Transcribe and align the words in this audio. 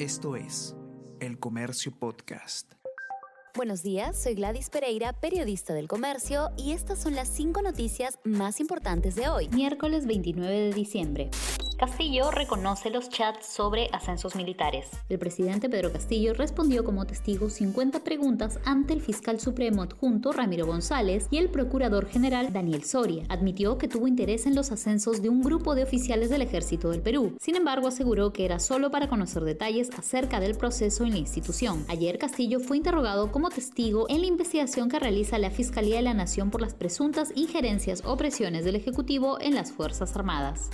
Esto 0.00 0.34
es 0.34 0.74
El 1.20 1.38
Comercio 1.38 1.92
Podcast. 1.92 2.72
Buenos 3.54 3.82
días, 3.82 4.22
soy 4.22 4.32
Gladys 4.32 4.70
Pereira, 4.70 5.12
periodista 5.12 5.74
del 5.74 5.88
comercio, 5.88 6.48
y 6.56 6.72
estas 6.72 7.02
son 7.02 7.14
las 7.14 7.28
cinco 7.28 7.60
noticias 7.60 8.18
más 8.24 8.60
importantes 8.60 9.14
de 9.14 9.28
hoy, 9.28 9.50
miércoles 9.50 10.06
29 10.06 10.58
de 10.58 10.72
diciembre. 10.72 11.30
Castillo 11.80 12.30
reconoce 12.30 12.90
los 12.90 13.08
chats 13.08 13.46
sobre 13.46 13.88
ascensos 13.94 14.36
militares. 14.36 14.90
El 15.08 15.18
presidente 15.18 15.70
Pedro 15.70 15.90
Castillo 15.90 16.34
respondió 16.34 16.84
como 16.84 17.06
testigo 17.06 17.48
50 17.48 18.00
preguntas 18.00 18.58
ante 18.66 18.92
el 18.92 19.00
fiscal 19.00 19.40
supremo 19.40 19.80
adjunto 19.80 20.30
Ramiro 20.30 20.66
González 20.66 21.26
y 21.30 21.38
el 21.38 21.48
procurador 21.48 22.04
general 22.04 22.52
Daniel 22.52 22.84
Soria. 22.84 23.24
Admitió 23.30 23.78
que 23.78 23.88
tuvo 23.88 24.08
interés 24.08 24.44
en 24.44 24.54
los 24.54 24.72
ascensos 24.72 25.22
de 25.22 25.30
un 25.30 25.40
grupo 25.40 25.74
de 25.74 25.82
oficiales 25.82 26.28
del 26.28 26.42
ejército 26.42 26.90
del 26.90 27.00
Perú. 27.00 27.34
Sin 27.40 27.56
embargo, 27.56 27.88
aseguró 27.88 28.34
que 28.34 28.44
era 28.44 28.58
solo 28.58 28.90
para 28.90 29.08
conocer 29.08 29.44
detalles 29.44 29.88
acerca 29.96 30.38
del 30.38 30.58
proceso 30.58 31.04
en 31.04 31.12
la 31.12 31.18
institución. 31.18 31.86
Ayer 31.88 32.18
Castillo 32.18 32.60
fue 32.60 32.76
interrogado 32.76 33.32
como 33.32 33.48
testigo 33.48 34.04
en 34.10 34.20
la 34.20 34.26
investigación 34.26 34.90
que 34.90 34.98
realiza 34.98 35.38
la 35.38 35.50
Fiscalía 35.50 35.96
de 35.96 36.02
la 36.02 36.12
Nación 36.12 36.50
por 36.50 36.60
las 36.60 36.74
presuntas 36.74 37.32
injerencias 37.36 38.02
o 38.04 38.18
presiones 38.18 38.66
del 38.66 38.76
Ejecutivo 38.76 39.40
en 39.40 39.54
las 39.54 39.72
Fuerzas 39.72 40.14
Armadas 40.14 40.68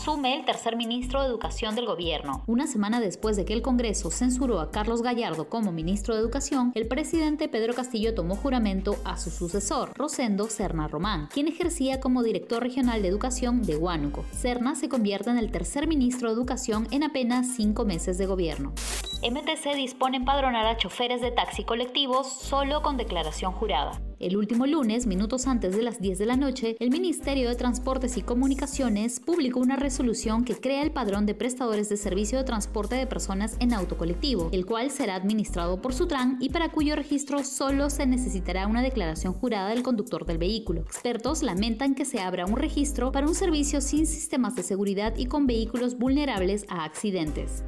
asume 0.00 0.34
el 0.34 0.46
tercer 0.46 0.76
ministro 0.76 1.20
de 1.20 1.28
Educación 1.28 1.74
del 1.74 1.84
gobierno. 1.84 2.42
Una 2.46 2.66
semana 2.66 3.00
después 3.00 3.36
de 3.36 3.44
que 3.44 3.52
el 3.52 3.60
Congreso 3.60 4.10
censuró 4.10 4.60
a 4.60 4.70
Carlos 4.70 5.02
Gallardo 5.02 5.50
como 5.50 5.72
ministro 5.72 6.14
de 6.14 6.22
Educación, 6.22 6.72
el 6.74 6.88
presidente 6.88 7.50
Pedro 7.50 7.74
Castillo 7.74 8.14
tomó 8.14 8.34
juramento 8.34 8.96
a 9.04 9.18
su 9.18 9.28
sucesor, 9.28 9.92
Rosendo 9.94 10.48
Serna 10.48 10.88
Román, 10.88 11.28
quien 11.30 11.48
ejercía 11.48 12.00
como 12.00 12.22
director 12.22 12.62
regional 12.62 13.02
de 13.02 13.08
educación 13.08 13.62
de 13.62 13.76
Huánuco. 13.76 14.24
Serna 14.32 14.74
se 14.74 14.88
convierte 14.88 15.28
en 15.28 15.36
el 15.36 15.52
tercer 15.52 15.86
ministro 15.86 16.30
de 16.30 16.34
Educación 16.34 16.88
en 16.92 17.02
apenas 17.02 17.48
cinco 17.54 17.84
meses 17.84 18.16
de 18.16 18.24
gobierno. 18.24 18.72
MTC 19.22 19.76
dispone 19.76 20.16
empadronar 20.16 20.64
a 20.64 20.78
choferes 20.78 21.20
de 21.20 21.30
taxi 21.30 21.64
colectivos 21.64 22.26
solo 22.26 22.80
con 22.80 22.96
declaración 22.96 23.52
jurada. 23.52 24.00
El 24.20 24.36
último 24.36 24.66
lunes, 24.66 25.06
minutos 25.06 25.46
antes 25.46 25.74
de 25.74 25.82
las 25.82 25.98
10 25.98 26.18
de 26.18 26.26
la 26.26 26.36
noche, 26.36 26.76
el 26.78 26.90
Ministerio 26.90 27.48
de 27.48 27.54
Transportes 27.54 28.18
y 28.18 28.22
Comunicaciones 28.22 29.18
publicó 29.18 29.60
una 29.60 29.76
resolución 29.76 30.44
que 30.44 30.56
crea 30.56 30.82
el 30.82 30.90
padrón 30.90 31.24
de 31.24 31.34
prestadores 31.34 31.88
de 31.88 31.96
servicio 31.96 32.36
de 32.36 32.44
transporte 32.44 32.96
de 32.96 33.06
personas 33.06 33.56
en 33.60 33.72
autocolectivo, 33.72 34.50
el 34.52 34.66
cual 34.66 34.90
será 34.90 35.14
administrado 35.14 35.80
por 35.80 35.94
Sutran 35.94 36.36
y 36.38 36.50
para 36.50 36.68
cuyo 36.68 36.96
registro 36.96 37.42
solo 37.44 37.88
se 37.88 38.04
necesitará 38.04 38.66
una 38.66 38.82
declaración 38.82 39.32
jurada 39.32 39.70
del 39.70 39.82
conductor 39.82 40.26
del 40.26 40.36
vehículo. 40.36 40.82
Expertos 40.82 41.42
lamentan 41.42 41.94
que 41.94 42.04
se 42.04 42.20
abra 42.20 42.44
un 42.44 42.58
registro 42.58 43.12
para 43.12 43.26
un 43.26 43.34
servicio 43.34 43.80
sin 43.80 44.06
sistemas 44.06 44.54
de 44.54 44.64
seguridad 44.64 45.16
y 45.16 45.26
con 45.26 45.46
vehículos 45.46 45.96
vulnerables 45.96 46.66
a 46.68 46.84
accidentes 46.84 47.64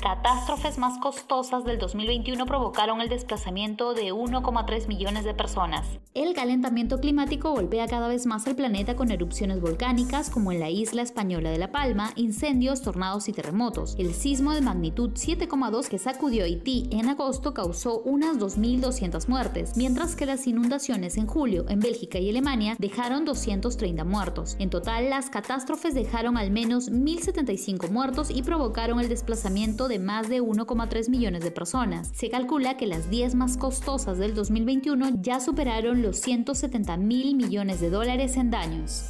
catástrofes 0.00 0.78
más 0.78 0.98
costosas 0.98 1.64
del 1.64 1.78
2021 1.78 2.46
provocaron 2.46 3.00
el 3.00 3.08
desplazamiento 3.08 3.94
de 3.94 4.12
1,3 4.12 4.88
millones 4.88 5.24
de 5.24 5.34
personas. 5.34 5.86
El 6.14 6.34
calentamiento 6.34 6.98
climático 7.00 7.52
golpea 7.52 7.86
cada 7.86 8.08
vez 8.08 8.26
más 8.26 8.46
el 8.46 8.56
planeta 8.56 8.96
con 8.96 9.10
erupciones 9.10 9.60
volcánicas 9.60 10.30
como 10.30 10.52
en 10.52 10.60
la 10.60 10.70
isla 10.70 11.02
española 11.02 11.50
de 11.50 11.58
La 11.58 11.70
Palma, 11.70 12.12
incendios, 12.16 12.82
tornados 12.82 13.28
y 13.28 13.32
terremotos. 13.32 13.94
El 13.98 14.14
sismo 14.14 14.52
de 14.52 14.62
magnitud 14.62 15.10
7,2 15.10 15.88
que 15.88 15.98
sacudió 15.98 16.44
Haití 16.44 16.88
en 16.90 17.08
agosto 17.08 17.52
causó 17.52 18.00
unas 18.00 18.38
2.200 18.38 19.28
muertes, 19.28 19.76
mientras 19.76 20.16
que 20.16 20.26
las 20.26 20.46
inundaciones 20.46 21.18
en 21.18 21.26
julio 21.26 21.66
en 21.68 21.80
Bélgica 21.80 22.18
y 22.18 22.30
Alemania 22.30 22.74
dejaron 22.78 23.24
230 23.24 24.04
muertos. 24.04 24.56
En 24.58 24.70
total, 24.70 25.10
las 25.10 25.28
catástrofes 25.28 25.94
dejaron 25.94 26.38
al 26.38 26.50
menos 26.50 26.90
1.075 26.90 27.90
muertos 27.90 28.30
y 28.30 28.42
provocaron 28.42 28.98
el 28.98 29.08
desplazamiento 29.08 29.89
de 29.90 29.98
más 29.98 30.30
de 30.30 30.40
1,3 30.40 31.10
millones 31.10 31.44
de 31.44 31.50
personas. 31.50 32.10
Se 32.14 32.30
calcula 32.30 32.78
que 32.78 32.86
las 32.86 33.10
10 33.10 33.34
más 33.34 33.58
costosas 33.58 34.16
del 34.16 34.34
2021 34.34 35.20
ya 35.20 35.40
superaron 35.40 36.00
los 36.00 36.16
170 36.20 36.96
mil 36.96 37.36
millones 37.36 37.80
de 37.80 37.90
dólares 37.90 38.38
en 38.38 38.50
daños. 38.50 39.04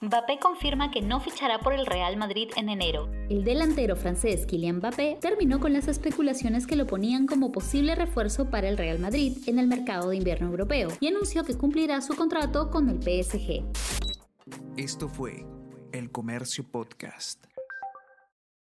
Mbappé 0.00 0.38
confirma 0.38 0.90
que 0.90 1.00
no 1.00 1.18
fichará 1.20 1.58
por 1.58 1.72
el 1.72 1.86
Real 1.86 2.16
Madrid 2.16 2.48
en 2.56 2.68
enero. 2.68 3.08
El 3.28 3.42
delantero 3.44 3.96
francés 3.96 4.46
Kylian 4.46 4.76
Mbappé 4.76 5.18
terminó 5.20 5.58
con 5.58 5.72
las 5.72 5.88
especulaciones 5.88 6.66
que 6.66 6.76
lo 6.76 6.86
ponían 6.86 7.26
como 7.26 7.50
posible 7.50 7.94
refuerzo 7.94 8.48
para 8.50 8.68
el 8.68 8.76
Real 8.76 8.98
Madrid 8.98 9.38
en 9.46 9.58
el 9.58 9.66
mercado 9.66 10.10
de 10.10 10.16
invierno 10.16 10.48
europeo 10.48 10.90
y 11.00 11.08
anunció 11.08 11.44
que 11.44 11.56
cumplirá 11.56 12.00
su 12.00 12.14
contrato 12.14 12.70
con 12.70 12.88
el 12.88 13.02
PSG. 13.02 13.64
Esto 14.76 15.08
fue 15.08 15.46
El 15.92 16.10
Comercio 16.12 16.64
Podcast. 16.64 17.46